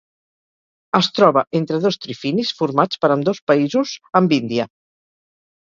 [0.99, 4.71] Es troba entre dos trifinis formats per ambdós països amb Índia.